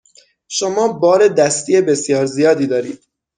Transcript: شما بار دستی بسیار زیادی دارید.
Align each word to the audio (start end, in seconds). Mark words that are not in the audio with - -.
شما 0.47 0.93
بار 0.93 1.27
دستی 1.27 1.81
بسیار 1.81 2.25
زیادی 2.25 2.67
دارید. 2.67 2.99